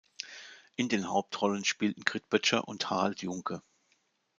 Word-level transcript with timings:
In 0.77 0.89
den 0.89 1.09
Hauptrollen 1.09 1.63
spielten 1.63 2.03
Grit 2.03 2.27
Boettcher 2.27 2.67
und 2.67 2.89
Harald 2.89 3.21
Juhnke. 3.21 3.61